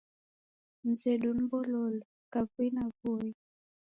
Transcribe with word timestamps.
Mzedu 0.83 1.33
ni 1.33 1.43
Mbololo, 1.47 2.01
kavui 2.33 2.69
na 2.75 2.83
Voi. 2.99 3.29